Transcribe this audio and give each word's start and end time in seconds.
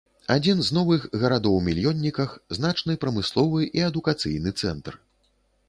Адзін 0.35 0.61
з 0.69 0.75
новых 0.77 1.03
гарадоў-мільённіках, 1.23 2.33
значны 2.59 2.97
прамысловы 3.05 3.61
і 3.81 3.87
адукацыйны 3.91 4.59
цэнтр. 4.65 5.01